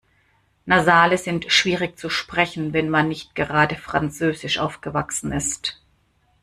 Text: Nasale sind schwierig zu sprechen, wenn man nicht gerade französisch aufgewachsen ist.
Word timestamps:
Nasale 0.65 1.15
sind 1.19 1.51
schwierig 1.51 1.99
zu 1.99 2.09
sprechen, 2.09 2.73
wenn 2.73 2.89
man 2.89 3.07
nicht 3.07 3.35
gerade 3.35 3.75
französisch 3.75 4.57
aufgewachsen 4.57 5.31
ist. 5.31 5.79